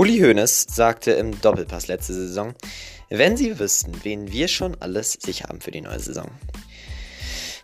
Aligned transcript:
Uli 0.00 0.18
Hoeneß 0.18 0.64
sagte 0.70 1.10
im 1.10 1.38
Doppelpass 1.42 1.86
letzte 1.86 2.14
Saison, 2.14 2.54
wenn 3.10 3.36
Sie 3.36 3.58
wüssten, 3.58 3.92
wen 4.02 4.32
wir 4.32 4.48
schon 4.48 4.74
alles 4.80 5.12
sicher 5.12 5.50
haben 5.50 5.60
für 5.60 5.72
die 5.72 5.82
neue 5.82 6.00
Saison. 6.00 6.26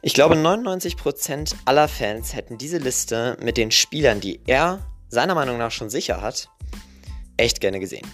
Ich 0.02 0.12
glaube, 0.12 0.34
99% 0.34 1.54
aller 1.64 1.88
Fans 1.88 2.34
hätten 2.34 2.58
diese 2.58 2.76
Liste 2.76 3.38
mit 3.40 3.56
den 3.56 3.70
Spielern, 3.70 4.20
die 4.20 4.40
er 4.46 4.80
seiner 5.08 5.34
Meinung 5.34 5.56
nach 5.56 5.70
schon 5.70 5.88
sicher 5.88 6.20
hat, 6.20 6.50
echt 7.38 7.62
gerne 7.62 7.80
gesehen. 7.80 8.06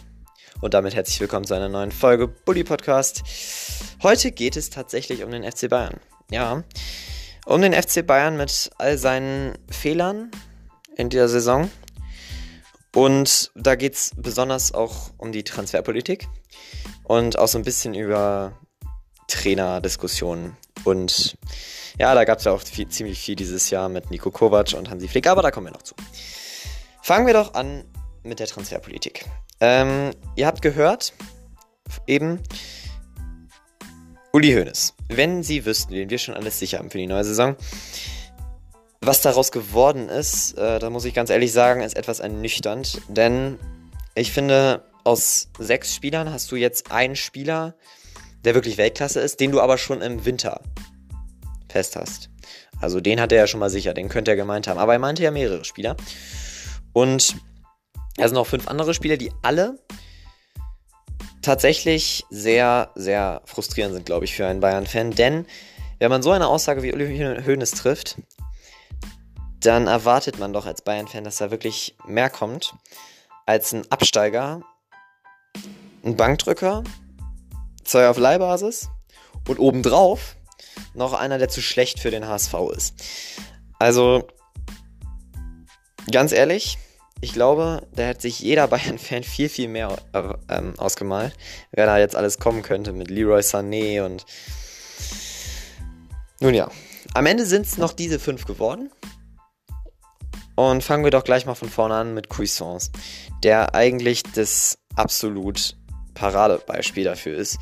Und 0.61 0.75
damit 0.75 0.95
herzlich 0.95 1.19
willkommen 1.19 1.45
zu 1.45 1.55
einer 1.55 1.69
neuen 1.69 1.91
Folge 1.91 2.29
Bully 2.29 2.63
Podcast. 2.63 3.25
Heute 4.05 4.31
geht 4.31 4.57
es 4.57 4.71
tatsächlich 4.71 5.25
um 5.25 5.33
den 5.33 5.43
FC 5.43 5.69
Bayern. 5.69 5.99
Ja, 6.31 6.63
um 7.45 7.61
den 7.61 7.73
FC 7.73 8.07
Bayern 8.07 8.37
mit 8.37 8.71
all 8.79 8.99
seinen 8.99 9.59
Fehlern 9.69 10.31
in 10.95 11.09
dieser 11.09 11.27
Saison 11.27 11.69
und 12.95 13.51
da 13.55 13.75
geht 13.75 13.95
es 13.95 14.13
besonders 14.17 14.73
auch 14.73 15.11
um 15.19 15.33
die 15.33 15.45
Transferpolitik 15.45 16.29
und 17.05 17.39
auch 17.39 17.49
so 17.49 17.59
ein 17.59 17.65
bisschen 17.65 17.95
über 17.95 18.59
Trainerdiskussionen. 19.29 20.57
Und 20.85 21.37
ja, 21.99 22.15
da 22.15 22.25
gab 22.25 22.39
es 22.39 22.45
ja 22.45 22.53
auch 22.53 22.61
viel, 22.61 22.89
ziemlich 22.89 23.19
viel 23.21 23.37
dieses 23.37 23.71
Jahr 23.71 23.89
mit 23.89 24.11
Nico 24.11 24.31
Kovac 24.31 24.75
und 24.75 24.91
Hansi 24.91 25.09
Flick, 25.09 25.27
aber 25.27 25.43
da 25.43 25.51
kommen 25.51 25.69
wir 25.69 25.73
noch 25.73 25.83
zu. 25.83 25.95
Fangen 27.03 27.27
wir 27.27 27.35
doch 27.35 27.55
an 27.55 27.85
mit 28.23 28.41
der 28.41 28.47
Transferpolitik. 28.47 29.25
Ähm, 29.61 30.11
ihr 30.37 30.47
habt 30.47 30.63
gehört, 30.63 31.13
eben 32.07 32.41
Uli 34.33 34.53
Hoeneß. 34.53 34.95
Wenn 35.09 35.43
Sie 35.43 35.65
wüssten, 35.65 35.95
wen 35.95 36.11
wir 36.11 36.19
schon 36.19 36.35
alles 36.35 36.59
sicher 36.59 36.79
haben 36.79 36.91
für 36.91 36.99
die 36.99 37.07
neue 37.07 37.25
Saison, 37.25 37.57
was 39.05 39.21
daraus 39.21 39.51
geworden 39.51 40.09
ist, 40.09 40.57
äh, 40.57 40.79
da 40.79 40.89
muss 40.89 41.05
ich 41.05 41.13
ganz 41.13 41.29
ehrlich 41.29 41.53
sagen, 41.53 41.83
ist 41.83 41.97
etwas 41.97 42.21
ernüchternd. 42.21 43.03
Denn 43.09 43.59
ich 44.15 44.33
finde, 44.33 44.85
aus 45.05 45.49
sechs 45.59 45.95
Spielern 45.95 46.33
hast 46.33 46.53
du 46.53 46.57
jetzt 46.57 46.93
einen 46.93 47.17
Spieler, 47.17 47.75
der 48.45 48.55
wirklich 48.55 48.79
Weltklasse 48.79 49.21
ist, 49.21 49.41
den 49.41 49.51
du 49.51 49.61
aber 49.61 49.77
schon 49.77 50.01
im 50.01 50.25
Winter 50.25 50.61
fest 51.69 51.97
hast. 51.97 52.31
Also 52.81 53.01
den 53.01 53.21
hat 53.21 53.33
er 53.33 53.39
ja 53.39 53.47
schon 53.47 53.61
mal 53.61 53.71
sicher, 53.71 53.93
den 53.93 54.09
könnte 54.09 54.31
er 54.31 54.37
gemeint 54.37 54.69
haben. 54.69 54.79
Aber 54.79 54.93
er 54.93 54.99
meinte 54.99 55.23
ja 55.23 55.31
mehrere 55.31 55.65
Spieler. 55.65 55.97
Und 56.93 57.37
er 58.17 58.29
sind 58.29 58.35
noch 58.35 58.47
fünf 58.47 58.69
andere 58.69 58.95
Spieler, 58.95 59.17
die 59.17 59.33
alle 59.43 59.79
tatsächlich 61.41 62.25
sehr, 62.31 62.91
sehr 62.95 63.43
frustrierend 63.47 63.95
sind, 63.95 64.07
glaube 64.07 64.27
ich, 64.27 64.35
für 64.35 64.47
einen 64.47 64.61
Bayern-Fan. 64.61 65.13
Denn 65.13 65.47
wenn 65.99 66.11
man 66.11 66.23
so 66.23 66.31
eine 66.31 66.47
Aussage 66.49 66.83
wie 66.83 66.93
Uli 66.93 67.19
Hoeneß 67.47 67.73
trifft, 67.73 68.17
dann 69.63 69.87
erwartet 69.87 70.39
man 70.39 70.53
doch 70.53 70.67
als 70.67 70.83
Bayern-Fan, 70.83 71.25
dass 71.25 71.37
da 71.37 71.51
wirklich 71.51 71.97
mehr 72.07 72.31
kommt 72.31 72.75
als 73.47 73.73
ein 73.73 73.91
Absteiger, 73.91 74.63
ein 76.05 76.17
Bankdrücker, 76.17 76.85
zwei 77.85 78.09
auf 78.09 78.19
Leihbasis 78.19 78.89
und 79.49 79.59
obendrauf 79.59 80.37
noch 80.95 81.13
einer, 81.13 81.39
der 81.39 81.49
zu 81.49 81.61
schlecht 81.61 82.01
für 82.01 82.11
den 82.11 82.27
HSV 82.27 82.55
ist. 82.75 82.95
Also, 83.79 84.29
ganz 86.11 86.33
ehrlich, 86.33 86.79
ich 87.21 87.33
glaube, 87.33 87.87
da 87.95 88.09
hat 88.09 88.21
sich 88.21 88.41
jeder 88.41 88.69
Bayern-Fan 88.69 89.23
viel, 89.23 89.49
viel 89.49 89.69
mehr 89.69 89.97
äh, 90.13 90.35
ähm, 90.49 90.79
ausgemalt, 90.79 91.35
wer 91.71 91.87
da 91.87 91.99
jetzt 91.99 92.17
alles 92.17 92.39
kommen 92.39 92.63
könnte 92.63 92.93
mit 92.93 93.11
Leroy 93.11 93.41
Sané 93.41 94.05
und. 94.05 94.25
Nun 96.41 96.55
ja, 96.55 96.69
am 97.15 97.27
Ende 97.27 97.47
sind 97.47 97.67
es 97.67 97.79
noch 97.79 97.93
diese 97.93 98.19
fünf 98.19 98.47
geworden. 98.47 98.91
Und 100.71 100.85
fangen 100.85 101.03
wir 101.03 101.11
doch 101.11 101.25
gleich 101.25 101.45
mal 101.45 101.57
von 101.57 101.69
vorne 101.69 101.97
an 101.97 102.15
mit 102.15 102.29
Cuisance, 102.29 102.93
der 103.43 103.75
eigentlich 103.75 104.23
das 104.23 104.79
absolut 104.95 105.77
Paradebeispiel 106.15 107.03
dafür 107.03 107.37
ist, 107.37 107.59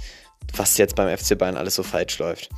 was 0.54 0.76
jetzt 0.76 0.96
beim 0.96 1.16
FC 1.16 1.38
Bayern 1.38 1.56
alles 1.56 1.76
so 1.76 1.82
falsch 1.82 2.18
läuft. 2.18 2.50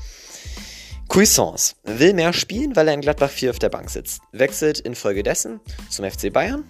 Cuisance 1.06 1.76
will 1.84 2.12
mehr 2.12 2.32
spielen, 2.32 2.74
weil 2.74 2.88
er 2.88 2.94
in 2.94 3.02
Gladbach 3.02 3.30
4 3.30 3.50
auf 3.50 3.60
der 3.60 3.68
Bank 3.68 3.88
sitzt, 3.88 4.20
wechselt 4.32 4.80
infolgedessen 4.80 5.60
zum 5.88 6.10
FC 6.10 6.32
Bayern 6.32 6.64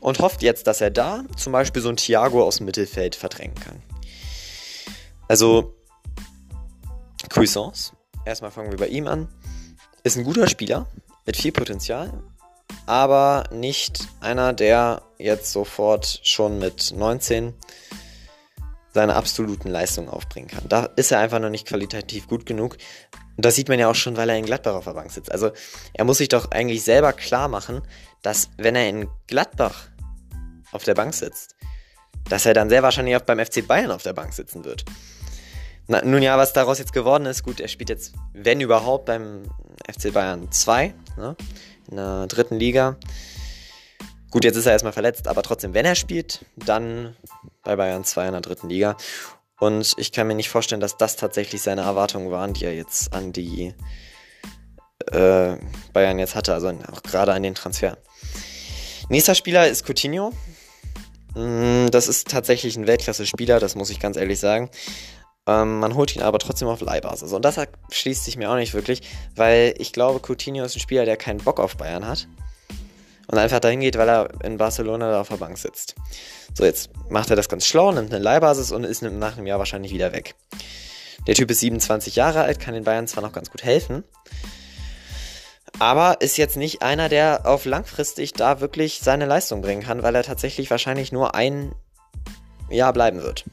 und 0.00 0.18
hofft 0.18 0.42
jetzt, 0.42 0.66
dass 0.66 0.80
er 0.80 0.90
da 0.90 1.22
zum 1.36 1.52
Beispiel 1.52 1.82
so 1.82 1.90
ein 1.90 1.96
Thiago 1.96 2.42
aus 2.42 2.56
dem 2.56 2.66
Mittelfeld 2.66 3.14
verdrängen 3.14 3.54
kann. 3.54 3.80
Also, 5.28 5.72
Cuisance, 7.32 7.92
erstmal 8.24 8.50
fangen 8.50 8.72
wir 8.72 8.78
bei 8.78 8.88
ihm 8.88 9.06
an, 9.06 9.28
ist 10.02 10.16
ein 10.16 10.24
guter 10.24 10.48
Spieler 10.48 10.88
mit 11.26 11.36
viel 11.36 11.52
Potenzial, 11.52 12.24
aber 12.86 13.44
nicht 13.52 14.06
einer, 14.20 14.52
der 14.52 15.02
jetzt 15.18 15.52
sofort 15.52 16.20
schon 16.22 16.58
mit 16.58 16.92
19 16.96 17.54
seine 18.94 19.14
absoluten 19.14 19.68
Leistungen 19.68 20.08
aufbringen 20.08 20.48
kann. 20.48 20.68
Da 20.68 20.84
ist 20.96 21.12
er 21.12 21.20
einfach 21.20 21.38
noch 21.38 21.50
nicht 21.50 21.66
qualitativ 21.66 22.26
gut 22.26 22.46
genug. 22.46 22.78
Und 23.36 23.44
das 23.44 23.54
sieht 23.54 23.68
man 23.68 23.78
ja 23.78 23.88
auch 23.88 23.94
schon, 23.94 24.16
weil 24.16 24.28
er 24.30 24.36
in 24.36 24.46
Gladbach 24.46 24.74
auf 24.74 24.84
der 24.84 24.94
Bank 24.94 25.10
sitzt. 25.12 25.30
Also 25.30 25.52
er 25.92 26.04
muss 26.04 26.18
sich 26.18 26.28
doch 26.28 26.50
eigentlich 26.50 26.82
selber 26.82 27.12
klar 27.12 27.48
machen, 27.48 27.82
dass 28.22 28.50
wenn 28.56 28.74
er 28.74 28.88
in 28.88 29.08
Gladbach 29.26 29.88
auf 30.72 30.84
der 30.84 30.94
Bank 30.94 31.14
sitzt, 31.14 31.54
dass 32.28 32.46
er 32.46 32.54
dann 32.54 32.68
sehr 32.68 32.82
wahrscheinlich 32.82 33.16
auch 33.16 33.20
beim 33.22 33.38
FC 33.38 33.66
Bayern 33.66 33.90
auf 33.90 34.02
der 34.02 34.12
Bank 34.12 34.32
sitzen 34.32 34.64
wird. 34.64 34.84
Na, 35.86 36.04
nun 36.04 36.22
ja, 36.22 36.36
was 36.36 36.52
daraus 36.52 36.78
jetzt 36.78 36.92
geworden 36.92 37.24
ist, 37.26 37.42
gut, 37.42 37.60
er 37.60 37.68
spielt 37.68 37.88
jetzt, 37.88 38.14
wenn 38.34 38.60
überhaupt, 38.60 39.06
beim 39.06 39.44
FC 39.90 40.12
Bayern 40.12 40.50
2. 40.50 40.94
Ne? 41.16 41.36
In 41.90 41.96
der 41.96 42.26
dritten 42.26 42.58
Liga. 42.58 42.96
Gut, 44.30 44.44
jetzt 44.44 44.56
ist 44.56 44.66
er 44.66 44.72
erstmal 44.72 44.92
verletzt, 44.92 45.26
aber 45.26 45.42
trotzdem, 45.42 45.72
wenn 45.74 45.86
er 45.86 45.94
spielt, 45.94 46.44
dann 46.56 47.16
bei 47.64 47.76
Bayern 47.76 48.04
2 48.04 48.26
in 48.26 48.32
der 48.32 48.40
dritten 48.42 48.68
Liga. 48.68 48.96
Und 49.58 49.94
ich 49.96 50.12
kann 50.12 50.26
mir 50.26 50.34
nicht 50.34 50.50
vorstellen, 50.50 50.80
dass 50.80 50.96
das 50.96 51.16
tatsächlich 51.16 51.62
seine 51.62 51.80
Erwartungen 51.82 52.30
waren, 52.30 52.52
die 52.52 52.64
er 52.64 52.74
jetzt 52.74 53.12
an 53.12 53.32
die 53.32 53.74
äh, 55.10 55.56
Bayern 55.92 56.18
jetzt 56.18 56.34
hatte, 56.34 56.54
also 56.54 56.68
auch 56.92 57.02
gerade 57.02 57.32
an 57.32 57.42
den 57.42 57.54
Transfer. 57.54 57.96
Nächster 59.08 59.34
Spieler 59.34 59.66
ist 59.68 59.86
Coutinho. 59.88 60.32
Mm, 61.34 61.88
das 61.90 62.08
ist 62.08 62.28
tatsächlich 62.28 62.76
ein 62.76 62.86
Weltklasse-Spieler, 62.86 63.58
das 63.58 63.74
muss 63.74 63.90
ich 63.90 64.00
ganz 64.00 64.16
ehrlich 64.16 64.38
sagen. 64.38 64.70
Ähm, 65.48 65.80
man 65.80 65.94
holt 65.94 66.14
ihn 66.14 66.22
aber 66.22 66.38
trotzdem 66.38 66.68
auf 66.68 66.80
Leihbasis. 66.82 67.32
Und 67.32 67.44
das 67.44 67.58
schließt 67.90 68.24
sich 68.24 68.36
mir 68.36 68.50
auch 68.50 68.56
nicht 68.56 68.74
wirklich, 68.74 69.00
weil 69.34 69.74
ich 69.78 69.92
glaube, 69.92 70.20
Coutinho 70.20 70.64
ist 70.64 70.76
ein 70.76 70.80
Spieler, 70.80 71.06
der 71.06 71.16
keinen 71.16 71.38
Bock 71.38 71.58
auf 71.58 71.76
Bayern 71.78 72.06
hat. 72.06 72.28
Und 73.30 73.38
einfach 73.38 73.60
dahin 73.60 73.80
geht, 73.80 73.98
weil 73.98 74.08
er 74.08 74.28
in 74.44 74.58
Barcelona 74.58 75.10
da 75.10 75.20
auf 75.20 75.28
der 75.28 75.36
Bank 75.36 75.58
sitzt. 75.58 75.94
So, 76.54 76.64
jetzt 76.64 76.90
macht 77.10 77.30
er 77.30 77.36
das 77.36 77.48
ganz 77.48 77.66
schlau, 77.66 77.92
nimmt 77.92 78.12
eine 78.12 78.22
Leihbasis 78.22 78.72
und 78.72 78.84
ist 78.84 79.02
nach 79.02 79.36
einem 79.36 79.46
Jahr 79.46 79.58
wahrscheinlich 79.58 79.92
wieder 79.92 80.12
weg. 80.12 80.34
Der 81.26 81.34
Typ 81.34 81.50
ist 81.50 81.60
27 81.60 82.16
Jahre 82.16 82.42
alt, 82.42 82.60
kann 82.60 82.74
den 82.74 82.84
Bayern 82.84 83.06
zwar 83.06 83.22
noch 83.22 83.32
ganz 83.32 83.50
gut 83.50 83.62
helfen, 83.62 84.04
aber 85.78 86.20
ist 86.20 86.38
jetzt 86.38 86.56
nicht 86.56 86.82
einer, 86.82 87.08
der 87.08 87.42
auf 87.44 87.66
langfristig 87.66 88.32
da 88.32 88.60
wirklich 88.60 89.00
seine 89.02 89.26
Leistung 89.26 89.60
bringen 89.60 89.82
kann, 89.82 90.02
weil 90.02 90.14
er 90.14 90.22
tatsächlich 90.22 90.70
wahrscheinlich 90.70 91.12
nur 91.12 91.34
ein 91.34 91.74
Jahr 92.70 92.92
bleiben 92.92 93.22
wird. 93.22 93.44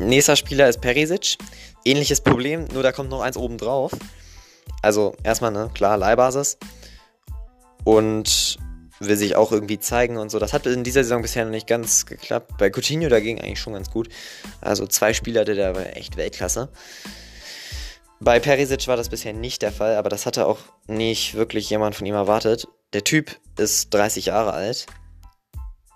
Nächster 0.00 0.34
Spieler 0.34 0.68
ist 0.68 0.80
Perisic. 0.80 1.36
Ähnliches 1.84 2.22
Problem, 2.22 2.66
nur 2.72 2.82
da 2.82 2.90
kommt 2.90 3.10
noch 3.10 3.20
eins 3.20 3.36
oben 3.36 3.58
drauf. 3.58 3.92
Also 4.80 5.14
erstmal, 5.22 5.50
ne, 5.50 5.70
klar, 5.74 5.98
Leihbasis. 5.98 6.58
Und 7.84 8.58
will 8.98 9.16
sich 9.16 9.36
auch 9.36 9.52
irgendwie 9.52 9.78
zeigen 9.78 10.16
und 10.16 10.30
so. 10.30 10.38
Das 10.38 10.54
hat 10.54 10.66
in 10.66 10.84
dieser 10.84 11.04
Saison 11.04 11.20
bisher 11.20 11.44
noch 11.44 11.50
nicht 11.50 11.66
ganz 11.66 12.06
geklappt. 12.06 12.52
Bei 12.58 12.70
Coutinho 12.70 13.08
dagegen 13.10 13.40
eigentlich 13.40 13.60
schon 13.60 13.74
ganz 13.74 13.90
gut. 13.90 14.08
Also 14.62 14.86
zwei 14.86 15.12
Spieler, 15.12 15.44
der 15.44 15.74
war 15.74 15.96
echt 15.96 16.16
Weltklasse. 16.16 16.70
Bei 18.20 18.40
Perisic 18.40 18.88
war 18.88 18.96
das 18.96 19.10
bisher 19.10 19.34
nicht 19.34 19.60
der 19.60 19.72
Fall, 19.72 19.96
aber 19.96 20.08
das 20.08 20.24
hatte 20.24 20.46
auch 20.46 20.58
nicht 20.86 21.34
wirklich 21.34 21.68
jemand 21.68 21.94
von 21.94 22.06
ihm 22.06 22.14
erwartet. 22.14 22.68
Der 22.94 23.04
Typ 23.04 23.38
ist 23.58 23.92
30 23.92 24.26
Jahre 24.26 24.52
alt 24.52 24.86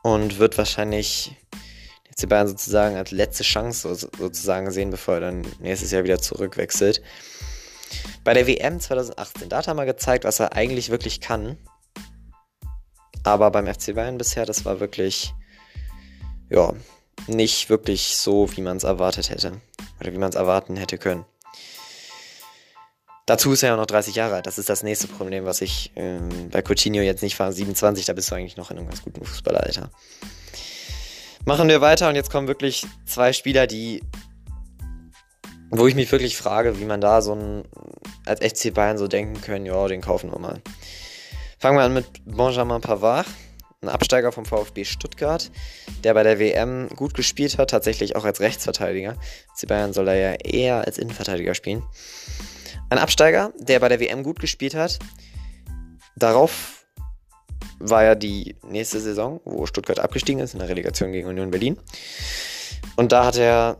und 0.02 0.38
wird 0.38 0.56
wahrscheinlich 0.56 1.36
FC 2.14 2.28
Bayern 2.28 2.48
sozusagen 2.48 2.96
als 2.96 3.10
letzte 3.10 3.42
Chance 3.42 3.94
sozusagen 3.94 4.70
sehen, 4.70 4.90
bevor 4.90 5.14
er 5.14 5.20
dann 5.20 5.46
nächstes 5.60 5.90
Jahr 5.90 6.04
wieder 6.04 6.20
zurückwechselt. 6.20 7.02
Bei 8.22 8.34
der 8.34 8.46
WM 8.46 8.80
2018, 8.80 9.48
da 9.48 9.58
hat 9.58 9.68
er 9.68 9.74
mal 9.74 9.86
gezeigt, 9.86 10.24
was 10.24 10.40
er 10.40 10.54
eigentlich 10.54 10.90
wirklich 10.90 11.20
kann. 11.20 11.58
Aber 13.22 13.50
beim 13.50 13.66
FC 13.66 13.94
Bayern 13.94 14.18
bisher, 14.18 14.46
das 14.46 14.64
war 14.64 14.80
wirklich, 14.80 15.34
ja, 16.50 16.74
nicht 17.26 17.70
wirklich 17.70 18.16
so, 18.16 18.54
wie 18.56 18.60
man 18.60 18.76
es 18.76 18.84
erwartet 18.84 19.30
hätte. 19.30 19.60
Oder 20.00 20.12
wie 20.12 20.18
man 20.18 20.30
es 20.30 20.36
erwarten 20.36 20.76
hätte 20.76 20.98
können. 20.98 21.24
Dazu 23.26 23.52
ist 23.52 23.62
er 23.62 23.70
ja 23.70 23.76
noch 23.76 23.86
30 23.86 24.14
Jahre 24.16 24.34
alt. 24.34 24.46
Das 24.46 24.58
ist 24.58 24.68
das 24.68 24.82
nächste 24.82 25.08
Problem, 25.08 25.46
was 25.46 25.62
ich 25.62 25.92
ähm, 25.96 26.50
bei 26.50 26.60
Coutinho 26.60 27.00
jetzt 27.00 27.22
nicht 27.22 27.36
fahre. 27.36 27.52
27, 27.52 28.04
da 28.04 28.12
bist 28.12 28.30
du 28.30 28.34
eigentlich 28.34 28.58
noch 28.58 28.70
in 28.70 28.76
einem 28.76 28.88
ganz 28.88 29.02
guten 29.02 29.24
Fußballeralter. 29.24 29.90
Machen 31.46 31.68
wir 31.68 31.82
weiter 31.82 32.08
und 32.08 32.14
jetzt 32.14 32.30
kommen 32.30 32.48
wirklich 32.48 32.86
zwei 33.04 33.34
Spieler, 33.34 33.66
die. 33.66 34.02
Wo 35.68 35.86
ich 35.86 35.94
mich 35.94 36.10
wirklich 36.10 36.38
frage, 36.38 36.80
wie 36.80 36.86
man 36.86 37.02
da 37.02 37.20
so 37.20 37.34
ein. 37.34 37.64
als 38.24 38.40
FC 38.40 38.72
Bayern 38.72 38.96
so 38.96 39.08
denken 39.08 39.42
können, 39.42 39.66
ja, 39.66 39.86
den 39.86 40.00
kaufen 40.00 40.30
wir 40.32 40.38
mal. 40.38 40.62
Fangen 41.58 41.76
wir 41.76 41.84
an 41.84 41.92
mit 41.92 42.06
Benjamin 42.24 42.80
Pavard. 42.80 43.26
ein 43.82 43.90
Absteiger 43.90 44.32
vom 44.32 44.46
VfB 44.46 44.84
Stuttgart, 44.84 45.50
der 46.02 46.14
bei 46.14 46.22
der 46.22 46.38
WM 46.38 46.88
gut 46.88 47.12
gespielt 47.12 47.58
hat, 47.58 47.70
tatsächlich 47.70 48.16
auch 48.16 48.24
als 48.24 48.40
Rechtsverteidiger. 48.40 49.16
FC 49.54 49.68
Bayern 49.68 49.92
soll 49.92 50.08
er 50.08 50.14
ja 50.14 50.32
eher 50.32 50.86
als 50.86 50.96
Innenverteidiger 50.96 51.54
spielen. 51.54 51.82
Ein 52.88 52.98
Absteiger, 52.98 53.52
der 53.58 53.80
bei 53.80 53.90
der 53.90 54.00
WM 54.00 54.22
gut 54.22 54.40
gespielt 54.40 54.74
hat. 54.74 54.98
Darauf 56.16 56.73
war 57.78 58.04
ja 58.04 58.14
die 58.14 58.56
nächste 58.66 59.00
Saison, 59.00 59.40
wo 59.44 59.66
Stuttgart 59.66 60.00
abgestiegen 60.00 60.40
ist 60.40 60.54
in 60.54 60.60
der 60.60 60.68
Relegation 60.68 61.12
gegen 61.12 61.28
Union 61.28 61.50
Berlin. 61.50 61.78
Und 62.96 63.12
da 63.12 63.24
hat 63.26 63.36
er 63.36 63.78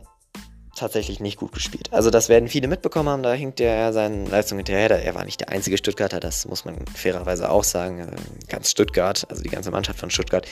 tatsächlich 0.75 1.19
nicht 1.19 1.37
gut 1.37 1.53
gespielt. 1.53 1.91
Also 1.91 2.09
das 2.09 2.29
werden 2.29 2.49
viele 2.49 2.67
mitbekommen 2.67 3.09
haben, 3.09 3.23
da 3.23 3.33
hinkt 3.33 3.61
er 3.61 3.93
seinen 3.93 4.25
Leistungen 4.25 4.59
hinterher. 4.59 5.03
Er 5.03 5.15
war 5.15 5.23
nicht 5.23 5.39
der 5.39 5.49
einzige 5.49 5.77
Stuttgarter, 5.77 6.19
das 6.19 6.45
muss 6.47 6.65
man 6.65 6.85
fairerweise 6.87 7.49
auch 7.49 7.63
sagen. 7.63 8.05
Ganz 8.49 8.71
Stuttgart, 8.71 9.25
also 9.29 9.41
die 9.41 9.49
ganze 9.49 9.71
Mannschaft 9.71 9.99
von 9.99 10.11
Stuttgart, 10.11 10.45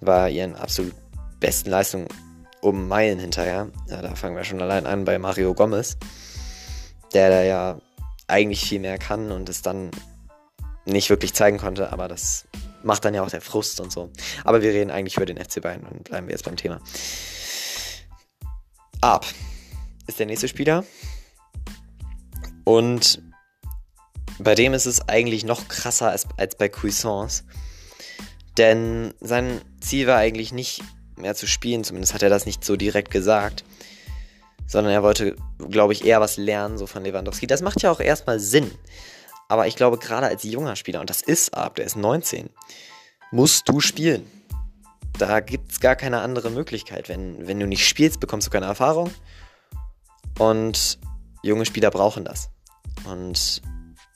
war 0.00 0.28
ihren 0.28 0.56
absolut 0.56 0.94
besten 1.38 1.70
Leistungen 1.70 2.08
um 2.60 2.88
Meilen 2.88 3.20
hinterher. 3.20 3.68
Ja, 3.88 4.02
da 4.02 4.14
fangen 4.14 4.36
wir 4.36 4.44
schon 4.44 4.60
allein 4.60 4.86
an 4.86 5.04
bei 5.04 5.18
Mario 5.18 5.54
Gomez, 5.54 5.96
der 7.14 7.30
da 7.30 7.42
ja 7.42 7.78
eigentlich 8.26 8.64
viel 8.64 8.80
mehr 8.80 8.98
kann 8.98 9.30
und 9.30 9.48
es 9.48 9.62
dann 9.62 9.90
nicht 10.86 11.10
wirklich 11.10 11.34
zeigen 11.34 11.58
konnte, 11.58 11.92
aber 11.92 12.08
das 12.08 12.46
macht 12.82 13.04
dann 13.04 13.14
ja 13.14 13.22
auch 13.22 13.30
der 13.30 13.40
Frust 13.40 13.80
und 13.80 13.92
so. 13.92 14.10
Aber 14.44 14.62
wir 14.62 14.70
reden 14.70 14.90
eigentlich 14.90 15.16
über 15.16 15.26
den 15.26 15.36
FC 15.36 15.60
Bayern 15.60 15.82
und 15.82 16.04
bleiben 16.04 16.28
wir 16.28 16.32
jetzt 16.32 16.44
beim 16.44 16.56
Thema. 16.56 16.80
Ab 19.00 19.26
ist 20.06 20.18
der 20.18 20.26
nächste 20.26 20.48
Spieler. 20.48 20.84
Und 22.64 23.22
bei 24.38 24.54
dem 24.54 24.74
ist 24.74 24.86
es 24.86 25.08
eigentlich 25.08 25.44
noch 25.44 25.68
krasser 25.68 26.10
als, 26.10 26.26
als 26.36 26.56
bei 26.56 26.68
Cuisance. 26.68 27.44
Denn 28.56 29.14
sein 29.20 29.60
Ziel 29.80 30.06
war 30.06 30.16
eigentlich 30.16 30.52
nicht 30.52 30.82
mehr 31.16 31.34
zu 31.34 31.46
spielen, 31.46 31.84
zumindest 31.84 32.14
hat 32.14 32.22
er 32.22 32.30
das 32.30 32.46
nicht 32.46 32.64
so 32.64 32.76
direkt 32.76 33.10
gesagt. 33.10 33.64
Sondern 34.66 34.92
er 34.92 35.02
wollte, 35.02 35.36
glaube 35.70 35.92
ich, 35.92 36.04
eher 36.04 36.20
was 36.20 36.36
lernen, 36.36 36.78
so 36.78 36.86
von 36.86 37.04
Lewandowski. 37.04 37.46
Das 37.46 37.62
macht 37.62 37.82
ja 37.82 37.90
auch 37.90 38.00
erstmal 38.00 38.40
Sinn. 38.40 38.70
Aber 39.48 39.66
ich 39.66 39.76
glaube, 39.76 39.98
gerade 39.98 40.26
als 40.26 40.42
junger 40.42 40.76
Spieler, 40.76 41.00
und 41.00 41.10
das 41.10 41.22
ist 41.22 41.54
Ab, 41.54 41.76
der 41.76 41.86
ist 41.86 41.96
19, 41.96 42.50
musst 43.30 43.68
du 43.68 43.80
spielen 43.80 44.30
da 45.18 45.40
gibt 45.40 45.72
es 45.72 45.80
gar 45.80 45.96
keine 45.96 46.20
andere 46.20 46.50
Möglichkeit. 46.50 47.08
Wenn, 47.08 47.46
wenn 47.46 47.60
du 47.60 47.66
nicht 47.66 47.86
spielst, 47.86 48.20
bekommst 48.20 48.46
du 48.46 48.50
keine 48.50 48.66
Erfahrung. 48.66 49.10
Und 50.38 50.98
junge 51.42 51.66
Spieler 51.66 51.90
brauchen 51.90 52.24
das. 52.24 52.50
Und 53.04 53.62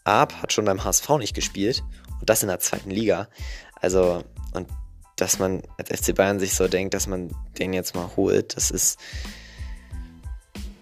Arp 0.05 0.35
hat 0.43 0.53
schon 0.53 0.65
beim 0.65 0.85
HSV 0.85 1.09
nicht 1.19 1.35
gespielt. 1.35 1.83
Und 2.21 2.29
das 2.29 2.43
in 2.43 2.49
der 2.49 2.61
zweiten 2.61 2.91
Liga. 2.91 3.29
Also, 3.75 4.25
und 4.53 4.69
dass 5.17 5.39
man 5.39 5.63
als 5.79 5.89
FC 5.89 6.15
Bayern 6.15 6.41
sich 6.41 6.55
so 6.55 6.69
denkt, 6.69 6.95
dass 6.95 7.07
man 7.07 7.35
den 7.59 7.73
jetzt 7.73 7.95
mal 7.95 8.11
holt, 8.17 8.57
das 8.57 8.71
ist. 8.71 8.99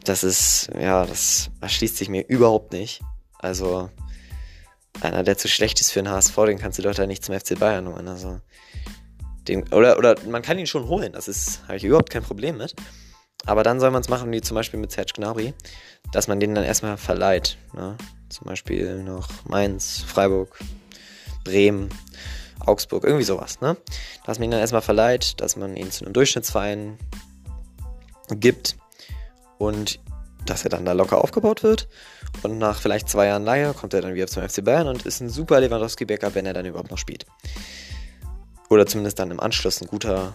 Das 0.05 0.25
ist, 0.25 0.71
ja, 0.81 1.05
das 1.05 1.51
erschließt 1.61 1.99
sich 1.99 2.09
mir 2.09 2.27
überhaupt 2.27 2.73
nicht. 2.73 3.03
Also, 3.39 3.91
einer, 5.01 5.23
der 5.23 5.39
zu 5.39 5.49
schlecht 5.49 5.81
ist 5.81 5.91
für 5.91 6.03
den 6.03 6.11
HSV, 6.11 6.35
den 6.47 6.59
kannst 6.59 6.79
du 6.79 6.83
doch 6.83 6.95
da 6.95 7.07
nicht 7.07 7.25
zum 7.25 7.39
FC 7.39 7.59
Bayern 7.59 7.89
holen. 7.89 8.09
Also, 8.09 8.41
den, 9.47 9.73
oder, 9.73 9.99
oder 9.99 10.17
man 10.29 10.43
kann 10.43 10.59
ihn 10.59 10.67
schon 10.67 10.89
holen, 10.89 11.13
das 11.13 11.29
ist, 11.29 11.63
habe 11.65 11.77
ich 11.77 11.85
überhaupt 11.85 12.11
kein 12.11 12.23
Problem 12.23 12.59
mit. 12.59 12.75
Aber 13.47 13.63
dann 13.63 13.81
soll 13.81 13.91
man 13.91 14.03
es 14.03 14.09
machen, 14.09 14.31
wie 14.33 14.41
zum 14.41 14.57
Beispiel 14.57 14.81
mit 14.81 14.93
Serge 14.93 15.13
Gnabry, 15.15 15.55
dass 16.13 16.29
man 16.29 16.41
den 16.41 16.55
dann 16.55 16.65
erstmal 16.65 16.97
verleiht. 16.97 17.57
Ne? 17.73 17.97
Zum 18.29 18.47
Beispiel 18.47 19.03
noch 19.03 19.29
Mainz, 19.47 20.05
Freiburg, 20.07 20.59
Bremen, 21.45 21.89
Augsburg, 22.61 23.05
irgendwie 23.05 23.25
sowas. 23.25 23.61
Ne? 23.61 23.77
Dass 24.27 24.39
man 24.39 24.47
ihn 24.47 24.51
dann 24.51 24.61
erstmal 24.61 24.83
verleiht, 24.83 25.41
dass 25.41 25.57
man 25.57 25.77
ihn 25.77 25.91
zu 25.91 26.05
einem 26.05 26.13
Durchschnittsverein 26.13 26.99
gibt 28.35 28.77
und 29.57 30.01
dass 30.45 30.65
er 30.65 30.71
dann 30.71 30.85
da 30.85 30.93
locker 30.93 31.23
aufgebaut 31.23 31.63
wird. 31.63 31.89
Und 32.43 32.59
nach 32.59 32.81
vielleicht 32.81 33.09
zwei 33.09 33.27
Jahren 33.27 33.45
Leihe 33.45 33.75
kommt 33.75 33.95
er 33.95 34.03
dann 34.03 34.15
wieder 34.15 34.27
zum 34.27 34.49
FC 34.49 34.65
Bayern 34.65 34.89
und 34.89 35.07
ist 35.07 35.21
ein 35.21 35.29
super 35.29 35.61
Lewandowski-Backup, 35.61 36.35
wenn 36.35 36.47
er 36.47 36.55
dann 36.55 36.67
überhaupt 36.67 36.91
noch 36.91 36.99
spielt. 36.99 37.27
Oder 38.69 38.87
zumindest 38.87 39.19
dann 39.19 39.31
im 39.31 39.41
Anschluss 39.41 39.81
ein 39.81 39.89
guter 39.89 40.35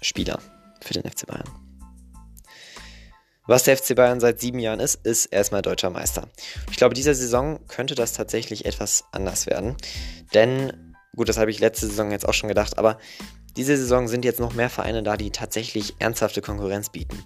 Spieler 0.00 0.40
für 0.80 0.94
den 0.94 1.08
FC 1.08 1.26
Bayern. 1.26 1.48
Was 3.46 3.62
der 3.62 3.76
FC 3.76 3.94
Bayern 3.94 4.18
seit 4.18 4.40
sieben 4.40 4.58
Jahren 4.58 4.80
ist, 4.80 5.06
ist 5.06 5.26
erstmal 5.26 5.62
deutscher 5.62 5.90
Meister. 5.90 6.28
Ich 6.70 6.76
glaube, 6.76 6.94
diese 6.94 7.14
Saison 7.14 7.60
könnte 7.68 7.94
das 7.94 8.12
tatsächlich 8.12 8.64
etwas 8.64 9.04
anders 9.12 9.46
werden. 9.46 9.76
Denn, 10.34 10.94
gut, 11.14 11.28
das 11.28 11.38
habe 11.38 11.52
ich 11.52 11.60
letzte 11.60 11.86
Saison 11.86 12.10
jetzt 12.10 12.28
auch 12.28 12.34
schon 12.34 12.48
gedacht, 12.48 12.76
aber 12.76 12.98
diese 13.56 13.76
Saison 13.76 14.08
sind 14.08 14.24
jetzt 14.24 14.40
noch 14.40 14.54
mehr 14.54 14.68
Vereine 14.68 15.04
da, 15.04 15.16
die 15.16 15.30
tatsächlich 15.30 15.94
ernsthafte 16.00 16.42
Konkurrenz 16.42 16.90
bieten. 16.90 17.22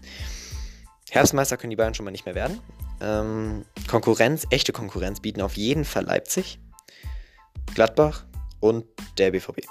Herbstmeister 1.11 1.57
können 1.57 1.71
die 1.71 1.77
Bayern 1.77 1.95
schon 1.95 2.05
mal 2.05 2.11
nicht 2.11 2.27
mehr 2.27 2.35
werden. 2.35 2.61
Ähm, 3.01 3.65
Konkurrenz, 3.89 4.47
echte 4.51 4.73
Konkurrenz 4.73 5.21
bieten 5.21 5.41
auf 5.41 5.57
jeden 5.57 5.85
Fall 5.85 6.05
Leipzig, 6.05 6.61
Gladbach 7.75 8.25
und 8.61 8.85
der 9.19 9.31
BVB. 9.31 9.67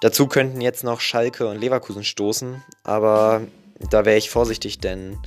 Dazu 0.00 0.26
könnten 0.26 0.60
jetzt 0.60 0.84
noch 0.84 1.00
Schalke 1.00 1.48
und 1.48 1.58
Leverkusen 1.58 2.04
stoßen, 2.04 2.62
aber 2.84 3.42
da 3.90 4.04
wäre 4.04 4.18
ich 4.18 4.30
vorsichtig, 4.30 4.78
denn 4.78 5.18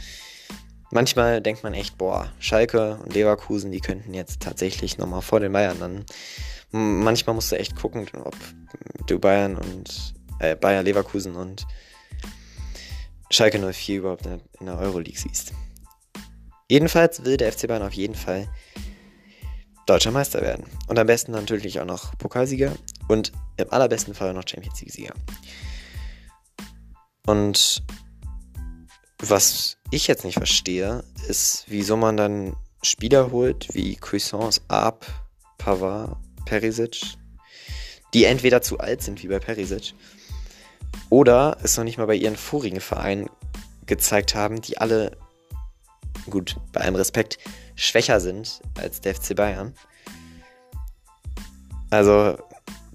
manchmal 0.91 1.41
denkt 1.41 1.63
man 1.63 1.73
echt, 1.73 1.97
boah, 1.97 2.31
Schalke 2.39 2.99
und 3.03 3.13
Leverkusen, 3.13 3.71
die 3.71 3.81
könnten 3.81 4.13
jetzt 4.13 4.41
tatsächlich 4.41 4.97
nochmal 4.97 5.21
vor 5.21 5.39
den 5.39 5.51
Bayern 5.51 5.79
dann. 5.79 6.05
Manchmal 6.71 7.33
musst 7.33 7.51
du 7.51 7.57
echt 7.57 7.75
gucken, 7.75 8.07
ob 8.23 8.35
du 9.07 9.17
Bayern 9.17 9.57
und 9.57 10.13
äh, 10.39 10.55
Bayer 10.55 10.83
Leverkusen 10.83 11.35
und 11.35 11.65
Schalke 13.31 13.59
04 13.59 13.99
überhaupt 13.99 14.25
in 14.25 14.65
der 14.65 14.77
Euroleague 14.77 15.19
siehst. 15.19 15.53
Jedenfalls 16.67 17.23
will 17.23 17.37
der 17.37 17.51
FC 17.51 17.67
Bayern 17.67 17.83
auf 17.83 17.93
jeden 17.93 18.15
Fall 18.15 18.47
deutscher 19.85 20.11
Meister 20.11 20.41
werden. 20.41 20.65
Und 20.87 20.99
am 20.99 21.07
besten 21.07 21.31
natürlich 21.31 21.79
auch 21.79 21.85
noch 21.85 22.17
Pokalsieger 22.17 22.75
und 23.07 23.31
im 23.57 23.71
allerbesten 23.71 24.13
Fall 24.13 24.33
noch 24.33 24.47
Champions 24.47 24.79
League-Sieger. 24.79 25.13
Und 27.25 27.83
was 29.19 29.77
ich 29.91 30.07
jetzt 30.07 30.25
nicht 30.25 30.37
verstehe, 30.37 31.03
ist, 31.27 31.65
wieso 31.67 31.97
man 31.97 32.17
dann 32.17 32.55
Spieler 32.81 33.31
holt 33.31 33.67
wie 33.73 33.95
Cuisance, 33.95 34.61
Ab, 34.67 35.05
Pavard, 35.57 36.17
Perisic, 36.45 37.01
die 38.13 38.25
entweder 38.25 38.61
zu 38.61 38.79
alt 38.79 39.01
sind 39.01 39.21
wie 39.21 39.27
bei 39.27 39.39
Perisic 39.39 39.93
oder 41.09 41.57
es 41.63 41.77
noch 41.77 41.83
nicht 41.83 41.97
mal 41.97 42.07
bei 42.07 42.15
ihren 42.15 42.35
vorigen 42.35 42.81
Vereinen 42.81 43.29
gezeigt 43.85 44.35
haben, 44.35 44.61
die 44.61 44.77
alle, 44.77 45.17
gut, 46.29 46.57
bei 46.71 46.81
allem 46.81 46.95
Respekt, 46.95 47.37
schwächer 47.75 48.19
sind 48.19 48.61
als 48.77 49.01
der 49.01 49.15
FC 49.15 49.35
Bayern. 49.35 49.73
Also, 51.89 52.37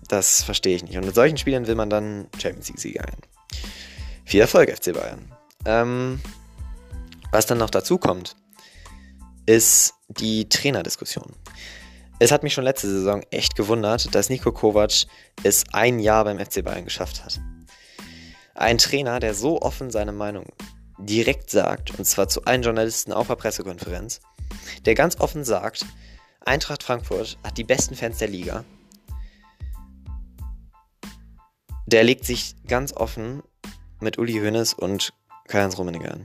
das 0.08 0.42
verstehe 0.42 0.76
ich 0.76 0.84
nicht. 0.84 0.96
Und 0.96 1.06
mit 1.06 1.14
solchen 1.14 1.36
Spielern 1.36 1.66
will 1.66 1.74
man 1.74 1.90
dann 1.90 2.28
Champions 2.40 2.68
League-Sieger 2.68 3.04
ein. 3.04 3.18
Viel 4.24 4.40
Erfolg, 4.40 4.70
FC 4.70 4.92
Bayern. 4.92 5.32
Ähm, 5.66 6.20
was 7.32 7.46
dann 7.46 7.58
noch 7.58 7.70
dazu 7.70 7.98
kommt, 7.98 8.36
ist 9.46 9.94
die 10.08 10.48
Trainerdiskussion. 10.48 11.32
Es 12.20 12.30
hat 12.30 12.44
mich 12.44 12.54
schon 12.54 12.64
letzte 12.64 12.88
Saison 12.88 13.22
echt 13.30 13.56
gewundert, 13.56 14.14
dass 14.14 14.30
Nico 14.30 14.52
Kovac 14.52 15.06
es 15.42 15.64
ein 15.72 15.98
Jahr 15.98 16.24
beim 16.24 16.38
FC 16.38 16.62
Bayern 16.62 16.84
geschafft 16.84 17.24
hat. 17.24 17.40
Ein 18.54 18.78
Trainer, 18.78 19.20
der 19.20 19.34
so 19.34 19.60
offen 19.60 19.90
seine 19.90 20.12
Meinung 20.12 20.46
direkt 20.98 21.50
sagt, 21.50 21.98
und 21.98 22.04
zwar 22.04 22.28
zu 22.28 22.44
allen 22.44 22.62
Journalisten 22.62 23.12
auf 23.12 23.26
der 23.26 23.36
Pressekonferenz, 23.36 24.20
der 24.84 24.94
ganz 24.94 25.20
offen 25.20 25.44
sagt, 25.44 25.84
Eintracht 26.44 26.82
Frankfurt 26.82 27.38
hat 27.42 27.58
die 27.58 27.64
besten 27.64 27.94
Fans 27.94 28.18
der 28.18 28.28
Liga 28.28 28.64
der 31.86 32.04
legt 32.04 32.24
sich 32.24 32.56
ganz 32.66 32.92
offen 32.92 33.42
mit 34.00 34.18
Uli 34.18 34.34
Hoeneß 34.34 34.74
und 34.74 35.12
Karl-Heinz 35.48 35.78
Rummenigge 35.78 36.10
an. 36.10 36.24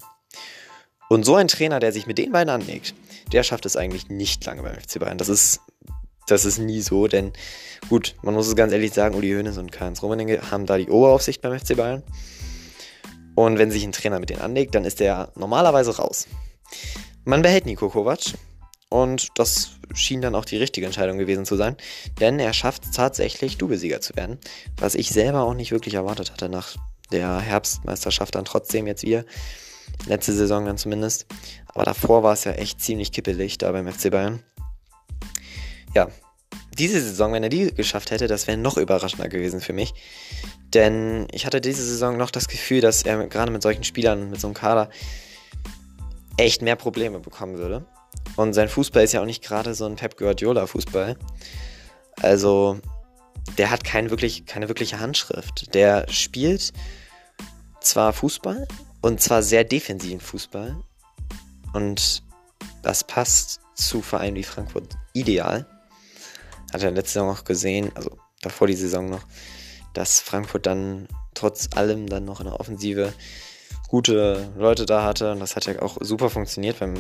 Und 1.10 1.26
so 1.26 1.36
ein 1.36 1.48
Trainer, 1.48 1.80
der 1.80 1.92
sich 1.92 2.08
mit 2.08 2.18
den 2.18 2.32
beiden 2.32 2.50
anlegt, 2.50 2.94
der 3.32 3.44
schafft 3.44 3.66
es 3.66 3.76
eigentlich 3.76 4.10
nicht 4.10 4.46
lange 4.46 4.62
beim 4.62 4.76
FC 4.76 5.00
Bayern. 5.00 5.18
Das 5.18 5.30
ist, 5.30 5.60
das 6.32 6.46
ist 6.46 6.58
nie 6.58 6.82
so, 6.82 7.08
denn 7.08 7.34
gut, 7.90 8.16
man 8.22 8.34
muss 8.34 8.48
es 8.48 8.56
ganz 8.56 8.74
ehrlich 8.74 8.94
sagen, 8.94 9.16
Uli 9.16 9.32
Hoeneß 9.32 9.58
und 9.58 9.72
Karl-Heinz 9.72 10.02
Rummenigge 10.02 10.52
haben 10.52 10.66
da 10.66 10.78
die 10.78 10.90
Oberaufsicht 10.90 11.42
beim 11.42 11.58
FC 11.58 11.76
Bayern. 11.76 12.04
Und 13.36 13.58
wenn 13.58 13.72
sich 13.72 13.84
ein 13.84 13.92
Trainer 13.92 14.20
mit 14.20 14.30
denen 14.30 14.42
anlegt, 14.42 14.76
dann 14.76 14.86
ist 14.86 15.00
der 15.00 15.32
normalerweise 15.36 15.96
raus. 15.96 16.28
Man 17.24 17.42
behält 17.42 17.66
Nico 17.66 17.90
Kovac, 17.90 18.34
und 18.90 19.28
das 19.36 19.70
schien 19.94 20.22
dann 20.22 20.36
auch 20.36 20.46
die 20.46 20.58
richtige 20.58 20.88
Entscheidung 20.88 21.20
gewesen 21.20 21.46
zu 21.46 21.56
sein, 21.56 21.78
denn 22.20 22.40
er 22.40 22.54
schafft 22.54 22.86
es 22.86 22.92
tatsächlich, 22.92 23.58
Doublesieger 23.58 24.02
zu 24.02 24.16
werden, 24.16 24.40
was 24.78 24.96
ich 24.96 25.10
selber 25.10 25.44
auch 25.44 25.54
nicht 25.54 25.72
wirklich 25.72 25.94
erwartet 25.94 26.32
hatte 26.32 26.50
nach 26.50 26.76
der 27.12 27.40
Herbstmeisterschaft 27.40 28.36
dann 28.36 28.46
trotzdem 28.46 28.88
jetzt 28.88 29.04
wieder. 29.04 29.26
Letzte 30.08 30.34
Saison 30.34 30.66
dann 30.66 30.78
zumindest. 30.78 31.26
Aber 31.68 31.84
davor 31.84 32.24
war 32.24 32.34
es 32.34 32.44
ja 32.44 32.52
echt 32.54 32.82
ziemlich 32.82 33.12
kippelig 33.12 33.58
da 33.58 33.72
beim 33.72 33.92
FC 33.92 34.12
Bayern. 34.12 34.44
Ja, 35.96 36.08
diese 36.78 37.02
Saison, 37.02 37.34
wenn 37.34 37.44
er 37.44 37.50
die 37.50 37.74
geschafft 37.74 38.12
hätte, 38.12 38.28
das 38.28 38.48
wäre 38.48 38.58
noch 38.58 38.78
überraschender 38.78 39.28
gewesen 39.28 39.60
für 39.60 39.74
mich. 39.74 39.94
Denn 40.74 41.28
ich 41.32 41.46
hatte 41.46 41.62
diese 41.62 41.84
Saison 41.84 42.18
noch 42.18 42.32
das 42.32 42.48
Gefühl, 42.48 42.82
dass 42.82 43.04
er 43.04 43.28
gerade 43.28 43.52
mit 43.52 43.62
solchen 43.62 43.84
Spielern, 43.84 44.30
mit 44.30 44.40
so 44.40 44.48
einem 44.48 44.54
Kader, 44.54 44.90
echt 46.38 46.62
mehr 46.62 46.76
Probleme 46.76 47.20
bekommen 47.20 47.58
würde. 47.58 47.86
Und 48.36 48.54
sein 48.54 48.70
Fußball 48.70 49.04
ist 49.04 49.14
ja 49.14 49.22
auch 49.22 49.26
nicht 49.26 49.44
gerade 49.44 49.74
so 49.74 49.86
ein 49.86 49.96
Pep 49.96 50.18
Guardiola-Fußball. 50.18 51.18
Also, 52.22 52.80
der 53.58 53.72
hat 53.72 53.84
kein 53.84 54.10
wirklich, 54.10 54.46
keine 54.46 54.70
wirkliche 54.70 55.00
Handschrift. 55.00 55.74
Der 55.74 56.06
spielt 56.10 56.72
zwar 57.82 58.14
Fußball 58.14 58.68
und 59.02 59.22
zwar 59.22 59.44
sehr 59.44 59.64
defensiven 59.64 60.22
Fußball. 60.22 60.76
Und 61.74 62.24
das 62.84 63.04
passt 63.04 63.60
zu 63.76 64.02
Vereinen 64.02 64.36
wie 64.38 64.44
Frankfurt 64.44 64.96
ideal. 65.14 65.66
Hat 66.74 66.84
er 66.84 66.92
letzte 66.92 67.14
Saison 67.14 67.30
auch 67.30 67.44
gesehen, 67.44 67.92
also 67.96 68.18
davor 68.42 68.68
die 68.68 68.76
Saison 68.76 69.10
noch, 69.10 69.24
dass 69.94 70.20
Frankfurt 70.20 70.66
dann 70.66 71.08
trotz 71.34 71.70
allem 71.76 72.08
dann 72.08 72.26
noch 72.26 72.40
in 72.40 72.46
der 72.46 72.60
Offensive 72.60 73.14
gute 73.88 74.52
Leute 74.58 74.86
da 74.86 75.04
hatte. 75.04 75.32
Und 75.32 75.40
das 75.40 75.56
hat 75.56 75.66
ja 75.66 75.82
auch 75.82 75.98
super 76.00 76.30
funktioniert 76.30 76.80
beim, 76.80 76.94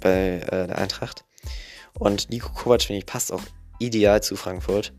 bei 0.00 0.40
äh, 0.40 0.66
der 0.66 0.78
Eintracht. 0.78 1.24
Und 1.98 2.30
Nico 2.30 2.50
Kovac, 2.50 2.82
finde 2.82 2.98
ich, 2.98 3.06
passt 3.06 3.32
auch 3.32 3.42
ideal 3.78 4.22
zu 4.22 4.36
Frankfurt. 4.36 4.92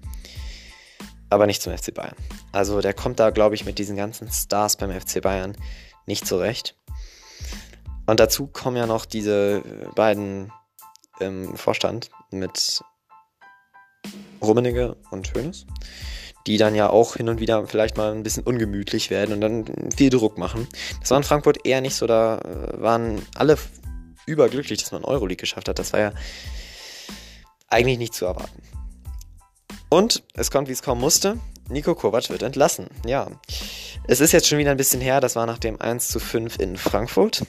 Aber 1.30 1.48
nicht 1.48 1.62
zum 1.62 1.76
FC 1.76 1.94
Bayern. 1.94 2.16
Also 2.52 2.82
der 2.82 2.94
kommt 2.94 3.20
da, 3.20 3.30
glaube 3.30 3.56
ich, 3.56 3.66
mit 3.66 3.80
diesen 3.80 3.96
ganzen 3.96 4.30
Stars 4.30 4.76
beim 4.76 4.92
FC 4.92 5.22
Bayern 5.22 5.56
nicht 6.06 6.28
zurecht. 6.28 6.76
Und 8.06 8.20
dazu 8.20 8.48
kommen 8.48 8.76
ja 8.76 8.86
noch 8.86 9.06
diese 9.06 9.64
beiden 9.96 10.52
im 11.20 11.56
Vorstand 11.56 12.10
mit 12.32 12.84
Rummenigge 14.42 14.96
und 15.12 15.34
Hoeneß, 15.34 15.66
die 16.48 16.58
dann 16.58 16.76
ja 16.76 16.90
auch 16.90 17.16
hin 17.16 17.30
und 17.30 17.40
wieder 17.40 17.66
vielleicht 17.68 17.98
mal 17.98 18.12
ein 18.12 18.24
bisschen 18.24 18.44
ungemütlich 18.44 19.10
werden 19.10 19.34
und 19.34 19.42
dann 19.42 19.66
viel 19.96 20.10
Druck 20.10 20.38
machen. 20.38 20.68
Das 21.00 21.12
war 21.12 21.18
in 21.18 21.24
Frankfurt 21.24 21.66
eher 21.66 21.82
nicht 21.82 21.96
so, 21.96 22.08
da 22.08 22.40
äh, 22.40 22.82
waren 22.82 23.22
alle 23.36 23.58
überglücklich, 24.26 24.82
dass 24.82 24.92
man 24.92 25.04
Euroleague 25.04 25.38
geschafft 25.38 25.68
hat. 25.68 25.80
Das 25.80 25.94
war 25.94 26.00
ja 26.00 26.14
eigentlich 27.68 27.98
nicht 27.98 28.14
zu 28.14 28.26
erwarten. 28.26 28.62
Und 29.90 30.24
es 30.34 30.52
kommt, 30.52 30.68
wie 30.68 30.74
es 30.74 30.84
kommen 30.84 31.02
musste. 31.02 31.38
Nico 31.70 31.96
Kovac 31.96 32.30
wird 32.30 32.44
entlassen. 32.44 32.88
Ja. 33.06 33.28
Es 34.08 34.20
ist 34.20 34.32
jetzt 34.32 34.48
schon 34.48 34.58
wieder 34.58 34.72
ein 34.72 34.78
bisschen 34.78 35.02
her. 35.02 35.22
Das 35.22 35.36
war 35.36 35.46
nach 35.46 35.58
dem 35.58 35.80
1 35.80 36.08
zu 36.08 36.20
5 36.20 36.60
in 36.60 36.78
Frankfurt. 36.78 37.46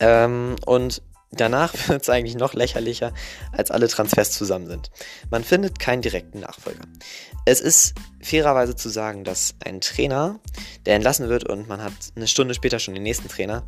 Ähm, 0.00 0.56
und 0.66 1.02
danach 1.32 1.74
wird 1.88 2.02
es 2.02 2.08
eigentlich 2.08 2.36
noch 2.36 2.54
lächerlicher, 2.54 3.12
als 3.52 3.70
alle 3.70 3.88
Transfers 3.88 4.32
zusammen 4.32 4.66
sind. 4.66 4.90
Man 5.30 5.44
findet 5.44 5.78
keinen 5.78 6.02
direkten 6.02 6.40
Nachfolger. 6.40 6.84
Es 7.44 7.60
ist 7.60 7.94
fairerweise 8.22 8.76
zu 8.76 8.88
sagen, 8.88 9.24
dass 9.24 9.54
ein 9.64 9.80
Trainer, 9.80 10.38
der 10.86 10.94
entlassen 10.94 11.28
wird 11.28 11.44
und 11.48 11.68
man 11.68 11.82
hat 11.82 11.92
eine 12.14 12.28
Stunde 12.28 12.54
später 12.54 12.78
schon 12.78 12.94
den 12.94 13.02
nächsten 13.02 13.28
Trainer, 13.28 13.64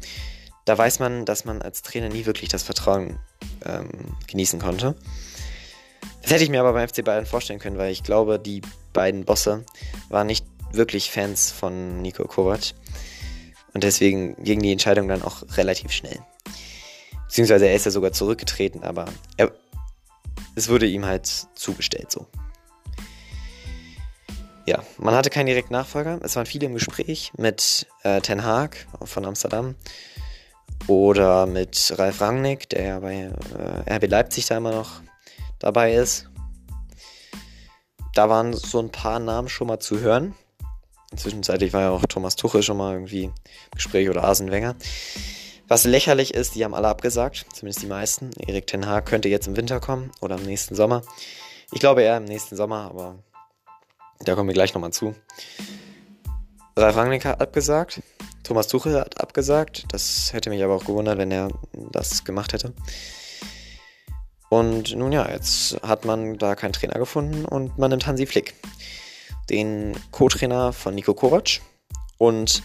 da 0.64 0.78
weiß 0.78 0.98
man, 0.98 1.24
dass 1.24 1.44
man 1.44 1.60
als 1.60 1.82
Trainer 1.82 2.08
nie 2.08 2.24
wirklich 2.26 2.48
das 2.48 2.62
Vertrauen 2.62 3.18
ähm, 3.64 4.16
genießen 4.26 4.60
konnte. 4.60 4.94
Das 6.22 6.30
hätte 6.30 6.44
ich 6.44 6.50
mir 6.50 6.60
aber 6.60 6.72
beim 6.72 6.88
FC 6.88 7.04
Bayern 7.04 7.26
vorstellen 7.26 7.58
können, 7.58 7.76
weil 7.76 7.92
ich 7.92 8.02
glaube, 8.02 8.38
die 8.38 8.62
beiden 8.94 9.24
Bosse 9.24 9.64
waren 10.08 10.26
nicht 10.26 10.46
wirklich 10.72 11.10
Fans 11.10 11.50
von 11.50 12.00
Nico 12.00 12.24
Kovac. 12.24 12.72
Und 13.74 13.84
deswegen 13.84 14.42
ging 14.42 14.62
die 14.62 14.72
Entscheidung 14.72 15.08
dann 15.08 15.22
auch 15.22 15.42
relativ 15.56 15.92
schnell. 15.92 16.20
Beziehungsweise 17.34 17.66
er 17.66 17.74
ist 17.74 17.84
ja 17.84 17.90
sogar 17.90 18.12
zurückgetreten, 18.12 18.84
aber 18.84 19.06
er, 19.36 19.50
es 20.54 20.68
wurde 20.68 20.86
ihm 20.86 21.04
halt 21.04 21.26
zugestellt 21.56 22.12
so. 22.12 22.28
Ja, 24.66 24.84
man 24.98 25.16
hatte 25.16 25.30
keinen 25.30 25.46
direkten 25.46 25.72
Nachfolger. 25.72 26.20
Es 26.22 26.36
waren 26.36 26.46
viele 26.46 26.66
im 26.66 26.74
Gespräch 26.74 27.32
mit 27.36 27.88
äh, 28.04 28.20
Ten 28.20 28.44
Haag 28.44 28.86
von 29.02 29.24
Amsterdam 29.24 29.74
oder 30.86 31.46
mit 31.46 31.92
Ralf 31.98 32.20
Rangnick, 32.20 32.68
der 32.68 32.84
ja 32.84 33.00
bei 33.00 33.32
äh, 33.58 33.96
RB 33.96 34.08
Leipzig 34.08 34.46
da 34.46 34.56
immer 34.56 34.70
noch 34.70 35.00
dabei 35.58 35.94
ist. 35.94 36.28
Da 38.14 38.28
waren 38.28 38.52
so 38.52 38.78
ein 38.78 38.92
paar 38.92 39.18
Namen 39.18 39.48
schon 39.48 39.66
mal 39.66 39.80
zu 39.80 39.98
hören. 39.98 40.36
Zwischenzeitlich 41.16 41.72
war 41.72 41.80
ja 41.80 41.90
auch 41.90 42.06
Thomas 42.06 42.36
Tuchel 42.36 42.62
schon 42.62 42.76
mal 42.76 42.92
irgendwie 42.92 43.24
im 43.24 43.32
Gespräch 43.74 44.08
oder 44.08 44.22
Arsene 44.22 44.52
Wenger. 44.52 44.76
Was 45.66 45.84
lächerlich 45.84 46.34
ist, 46.34 46.54
die 46.54 46.64
haben 46.64 46.74
alle 46.74 46.88
abgesagt, 46.88 47.46
zumindest 47.52 47.82
die 47.82 47.86
meisten. 47.86 48.30
Erik 48.46 48.66
Ten 48.66 48.86
Haag 48.86 49.06
könnte 49.06 49.28
jetzt 49.28 49.46
im 49.46 49.56
Winter 49.56 49.80
kommen 49.80 50.10
oder 50.20 50.36
im 50.36 50.44
nächsten 50.44 50.74
Sommer. 50.74 51.02
Ich 51.72 51.80
glaube 51.80 52.02
eher 52.02 52.18
im 52.18 52.24
nächsten 52.24 52.54
Sommer, 52.54 52.82
aber 52.90 53.18
da 54.20 54.34
kommen 54.34 54.48
wir 54.48 54.54
gleich 54.54 54.74
nochmal 54.74 54.92
zu. 54.92 55.14
Ralf 56.76 56.96
Rangnick 56.96 57.24
hat 57.24 57.40
abgesagt. 57.40 58.02
Thomas 58.42 58.68
Tuchel 58.68 59.00
hat 59.00 59.20
abgesagt. 59.20 59.84
Das 59.88 60.32
hätte 60.32 60.50
mich 60.50 60.62
aber 60.62 60.74
auch 60.74 60.84
gewundert, 60.84 61.18
wenn 61.18 61.30
er 61.30 61.48
das 61.72 62.24
gemacht 62.24 62.52
hätte. 62.52 62.74
Und 64.50 64.94
nun 64.94 65.12
ja, 65.12 65.28
jetzt 65.30 65.80
hat 65.82 66.04
man 66.04 66.36
da 66.36 66.54
keinen 66.54 66.72
Trainer 66.74 66.98
gefunden 66.98 67.44
und 67.44 67.78
man 67.78 67.90
nimmt 67.90 68.06
Hansi 68.06 68.26
Flick, 68.26 68.54
den 69.50 69.96
Co-Trainer 70.10 70.72
von 70.72 70.94
Nico 70.94 71.14
Kovac 71.14 71.60
und 72.18 72.62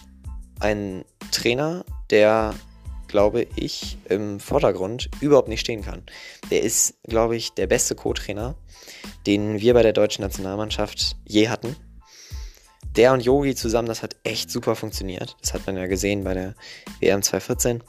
einen 0.60 1.04
Trainer, 1.32 1.84
der, 2.10 2.54
glaube 3.10 3.46
ich, 3.56 3.98
im 4.08 4.40
Vordergrund 4.40 5.10
überhaupt 5.20 5.48
nicht 5.48 5.60
stehen 5.60 5.82
kann. 5.82 6.02
Der 6.50 6.62
ist, 6.62 6.94
glaube 7.04 7.36
ich, 7.36 7.52
der 7.52 7.66
beste 7.66 7.94
Co-Trainer, 7.94 8.54
den 9.26 9.60
wir 9.60 9.74
bei 9.74 9.82
der 9.82 9.92
deutschen 9.92 10.22
Nationalmannschaft 10.22 11.16
je 11.26 11.48
hatten. 11.48 11.76
Der 12.96 13.12
und 13.12 13.20
Yogi 13.20 13.54
zusammen, 13.54 13.88
das 13.88 14.02
hat 14.02 14.16
echt 14.24 14.50
super 14.50 14.74
funktioniert. 14.74 15.36
Das 15.40 15.54
hat 15.54 15.66
man 15.66 15.76
ja 15.76 15.86
gesehen 15.86 16.24
bei 16.24 16.34
der 16.34 16.54
WM 17.00 17.22
2014. 17.22 17.82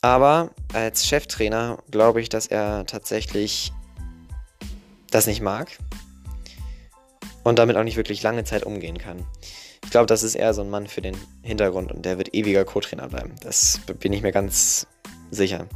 Aber 0.00 0.50
als 0.72 1.06
Cheftrainer 1.06 1.78
glaube 1.90 2.20
ich, 2.20 2.28
dass 2.28 2.48
er 2.48 2.86
tatsächlich 2.86 3.72
das 5.10 5.26
nicht 5.26 5.40
mag 5.40 5.68
und 7.44 7.58
damit 7.58 7.76
auch 7.76 7.84
nicht 7.84 7.96
wirklich 7.96 8.22
lange 8.22 8.44
Zeit 8.44 8.64
umgehen 8.64 8.98
kann. 8.98 9.26
Ich 9.84 9.90
glaube, 9.90 10.06
das 10.06 10.22
ist 10.22 10.34
eher 10.34 10.54
so 10.54 10.62
ein 10.62 10.70
Mann 10.70 10.86
für 10.86 11.02
den 11.02 11.16
Hintergrund 11.42 11.92
und 11.92 12.04
der 12.04 12.18
wird 12.18 12.34
ewiger 12.34 12.64
Co-Trainer 12.64 13.08
bleiben. 13.08 13.34
Das 13.42 13.80
bin 14.00 14.12
ich 14.12 14.22
mir 14.22 14.32
ganz 14.32 14.86
sicher. 15.30 15.66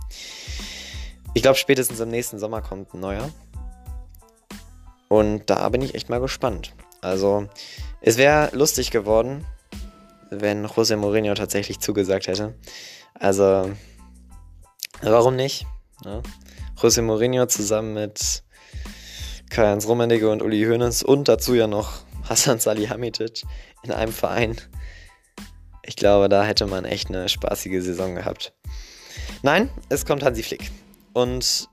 Ich 1.34 1.42
glaube, 1.42 1.58
spätestens 1.58 2.00
im 2.00 2.08
nächsten 2.08 2.38
Sommer 2.38 2.62
kommt 2.62 2.94
ein 2.94 3.00
neuer. 3.00 3.28
Und 5.08 5.50
da 5.50 5.68
bin 5.68 5.82
ich 5.82 5.94
echt 5.94 6.08
mal 6.08 6.20
gespannt. 6.20 6.72
Also, 7.02 7.48
es 8.00 8.16
wäre 8.16 8.50
lustig 8.56 8.90
geworden, 8.90 9.44
wenn 10.30 10.66
José 10.66 10.96
Mourinho 10.96 11.34
tatsächlich 11.34 11.78
zugesagt 11.78 12.26
hätte. 12.26 12.54
Also, 13.14 13.70
Warum 15.02 15.36
nicht? 15.36 15.66
Ja. 16.04 16.22
José 16.80 17.02
Mourinho 17.02 17.46
zusammen 17.46 17.94
mit 17.94 18.42
Karl-Heinz 19.50 19.86
Rummenigge 19.86 20.30
und 20.30 20.42
Uli 20.42 20.64
Hoeneß 20.64 21.02
und 21.02 21.28
dazu 21.28 21.54
ja 21.54 21.66
noch 21.66 22.05
Hassan 22.28 22.59
Salihamidzic 22.59 23.42
in 23.83 23.92
einem 23.92 24.12
Verein. 24.12 24.56
Ich 25.85 25.97
glaube, 25.97 26.28
da 26.28 26.45
hätte 26.45 26.66
man 26.66 26.85
echt 26.85 27.09
eine 27.09 27.28
spaßige 27.28 27.83
Saison 27.83 28.14
gehabt. 28.14 28.52
Nein, 29.42 29.71
es 29.88 30.04
kommt 30.04 30.23
Hansi 30.23 30.42
Flick. 30.42 30.71
Und 31.12 31.68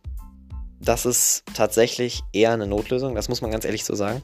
das 0.79 1.05
ist 1.05 1.43
tatsächlich 1.53 2.22
eher 2.33 2.51
eine 2.51 2.67
Notlösung, 2.67 3.15
das 3.15 3.29
muss 3.29 3.41
man 3.41 3.51
ganz 3.51 3.65
ehrlich 3.65 3.86
so 3.86 3.95
sagen. 3.95 4.22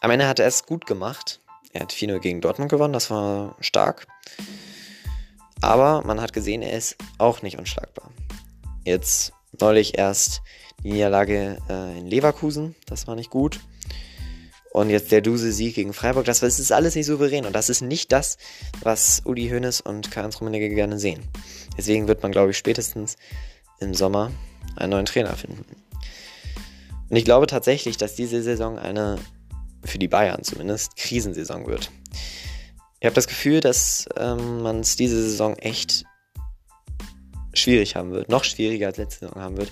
Am 0.00 0.10
Ende 0.10 0.26
hat 0.26 0.40
er 0.40 0.46
es 0.46 0.66
gut 0.66 0.86
gemacht. 0.86 1.40
Er 1.72 1.82
hat 1.82 1.92
4-0 1.92 2.18
gegen 2.18 2.40
Dortmund 2.40 2.70
gewonnen, 2.70 2.92
das 2.92 3.10
war 3.10 3.56
stark. 3.60 4.06
Aber 5.60 6.02
man 6.04 6.20
hat 6.20 6.32
gesehen, 6.32 6.60
er 6.60 6.76
ist 6.76 6.96
auch 7.18 7.42
nicht 7.42 7.58
unschlagbar. 7.58 8.10
Jetzt 8.84 9.32
neulich 9.60 9.96
erst 9.96 10.42
die 10.82 10.92
Niederlage 10.92 11.58
äh, 11.70 11.98
in 11.98 12.06
Leverkusen, 12.06 12.74
das 12.86 13.06
war 13.06 13.14
nicht 13.14 13.30
gut. 13.30 13.60
Und 14.72 14.88
jetzt 14.88 15.12
der 15.12 15.20
Duse-Sieg 15.20 15.74
gegen 15.74 15.92
Freiburg, 15.92 16.24
das, 16.24 16.42
ist 16.42 16.72
alles 16.72 16.94
nicht 16.94 17.04
souverän. 17.04 17.44
Und 17.44 17.54
das 17.54 17.68
ist 17.68 17.82
nicht 17.82 18.10
das, 18.10 18.38
was 18.80 19.20
Uli 19.26 19.50
Hoeneß 19.50 19.82
und 19.82 20.10
Karl-Heinz 20.10 20.40
Rummenigge 20.40 20.70
gerne 20.70 20.98
sehen. 20.98 21.20
Deswegen 21.76 22.08
wird 22.08 22.22
man, 22.22 22.32
glaube 22.32 22.52
ich, 22.52 22.58
spätestens 22.58 23.16
im 23.80 23.92
Sommer 23.92 24.32
einen 24.76 24.92
neuen 24.92 25.04
Trainer 25.04 25.36
finden. 25.36 25.66
Und 27.10 27.16
ich 27.16 27.26
glaube 27.26 27.46
tatsächlich, 27.46 27.98
dass 27.98 28.14
diese 28.14 28.42
Saison 28.42 28.78
eine, 28.78 29.18
für 29.84 29.98
die 29.98 30.08
Bayern 30.08 30.42
zumindest, 30.42 30.96
Krisensaison 30.96 31.66
wird. 31.66 31.90
Ich 33.00 33.04
habe 33.04 33.14
das 33.14 33.26
Gefühl, 33.26 33.60
dass 33.60 34.06
ähm, 34.16 34.62
man 34.62 34.80
es 34.80 34.96
diese 34.96 35.20
Saison 35.20 35.54
echt 35.58 36.06
schwierig 37.52 37.94
haben 37.94 38.12
wird, 38.12 38.30
noch 38.30 38.44
schwieriger 38.44 38.86
als 38.86 38.96
letzte 38.96 39.26
Saison 39.26 39.42
haben 39.42 39.56
wird, 39.58 39.70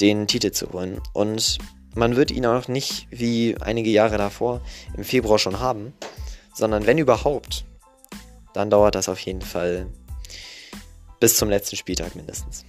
den 0.00 0.26
Titel 0.26 0.50
zu 0.50 0.72
holen. 0.72 1.00
Und 1.12 1.58
man 1.94 2.16
wird 2.16 2.30
ihn 2.30 2.46
auch 2.46 2.68
nicht 2.68 3.06
wie 3.10 3.56
einige 3.60 3.90
Jahre 3.90 4.18
davor 4.18 4.60
im 4.96 5.04
Februar 5.04 5.38
schon 5.38 5.60
haben, 5.60 5.92
sondern 6.54 6.86
wenn 6.86 6.98
überhaupt, 6.98 7.64
dann 8.54 8.70
dauert 8.70 8.94
das 8.94 9.08
auf 9.08 9.20
jeden 9.20 9.42
Fall 9.42 9.86
bis 11.20 11.36
zum 11.36 11.50
letzten 11.50 11.76
Spieltag 11.76 12.16
mindestens. 12.16 12.64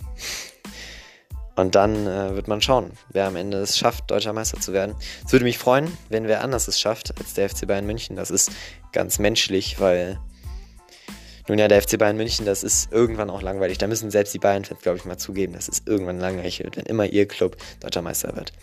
Und 1.55 1.75
dann 1.75 2.07
äh, 2.07 2.35
wird 2.35 2.47
man 2.47 2.61
schauen, 2.61 2.91
wer 3.09 3.27
am 3.27 3.35
Ende 3.35 3.57
es 3.57 3.77
schafft, 3.77 4.09
deutscher 4.09 4.33
Meister 4.33 4.59
zu 4.59 4.73
werden. 4.73 4.95
Es 5.25 5.31
würde 5.31 5.45
mich 5.45 5.57
freuen, 5.57 5.95
wenn 6.09 6.27
wer 6.27 6.43
anders 6.43 6.67
es 6.67 6.79
schafft 6.79 7.17
als 7.19 7.33
der 7.33 7.49
FC 7.49 7.67
Bayern 7.67 7.85
München. 7.85 8.15
Das 8.15 8.31
ist 8.31 8.51
ganz 8.93 9.19
menschlich, 9.19 9.79
weil 9.79 10.19
nun 11.47 11.59
ja, 11.59 11.67
der 11.67 11.81
FC 11.81 11.97
Bayern 11.97 12.17
München, 12.17 12.45
das 12.45 12.63
ist 12.63 12.91
irgendwann 12.91 13.29
auch 13.29 13.41
langweilig. 13.41 13.77
Da 13.77 13.87
müssen 13.87 14.11
selbst 14.11 14.33
die 14.33 14.39
Bayern-Fans, 14.39 14.81
glaube 14.81 14.97
ich, 14.97 15.05
mal 15.05 15.17
zugeben, 15.17 15.53
dass 15.53 15.67
es 15.67 15.83
irgendwann 15.85 16.19
langweilig 16.19 16.63
wird, 16.63 16.77
wenn 16.77 16.85
immer 16.85 17.05
ihr 17.05 17.27
Club 17.27 17.57
deutscher 17.79 18.01
Meister 18.01 18.35
wird. 18.35 18.53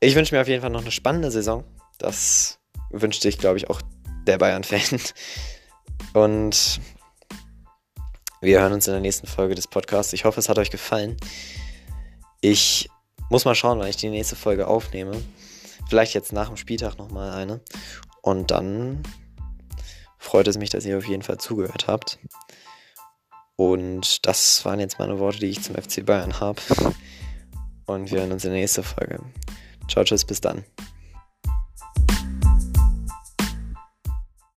Ich 0.00 0.14
wünsche 0.14 0.32
mir 0.32 0.40
auf 0.40 0.48
jeden 0.48 0.60
Fall 0.60 0.70
noch 0.70 0.82
eine 0.82 0.92
spannende 0.92 1.30
Saison. 1.30 1.64
Das 1.98 2.60
wünschte 2.90 3.28
ich, 3.28 3.38
glaube 3.38 3.56
ich, 3.56 3.68
auch 3.68 3.82
der 4.26 4.38
Bayern-Fan. 4.38 5.00
Und 6.14 6.80
wir 8.40 8.60
hören 8.60 8.72
uns 8.72 8.86
in 8.86 8.92
der 8.92 9.00
nächsten 9.00 9.26
Folge 9.26 9.56
des 9.56 9.66
Podcasts. 9.66 10.12
Ich 10.12 10.24
hoffe, 10.24 10.38
es 10.38 10.48
hat 10.48 10.58
euch 10.58 10.70
gefallen. 10.70 11.16
Ich 12.40 12.88
muss 13.28 13.44
mal 13.44 13.56
schauen, 13.56 13.80
wann 13.80 13.88
ich 13.88 13.96
die 13.96 14.08
nächste 14.08 14.36
Folge 14.36 14.68
aufnehme. 14.68 15.20
Vielleicht 15.88 16.14
jetzt 16.14 16.32
nach 16.32 16.46
dem 16.46 16.56
Spieltag 16.56 16.96
nochmal 16.96 17.32
eine. 17.32 17.60
Und 18.22 18.52
dann 18.52 19.02
freut 20.18 20.46
es 20.46 20.58
mich, 20.58 20.70
dass 20.70 20.86
ihr 20.86 20.96
auf 20.96 21.08
jeden 21.08 21.22
Fall 21.22 21.38
zugehört 21.38 21.88
habt. 21.88 22.20
Und 23.56 24.24
das 24.28 24.64
waren 24.64 24.78
jetzt 24.78 25.00
meine 25.00 25.18
Worte, 25.18 25.40
die 25.40 25.46
ich 25.46 25.60
zum 25.60 25.74
FC 25.74 26.06
Bayern 26.06 26.38
habe. 26.38 26.62
Und 27.86 28.12
wir 28.12 28.20
hören 28.20 28.30
uns 28.30 28.44
in 28.44 28.52
der 28.52 28.60
nächsten 28.60 28.84
Folge. 28.84 29.18
Ciao, 29.88 30.04
tschüss, 30.04 30.24
bis 30.24 30.40
dann. 30.40 30.64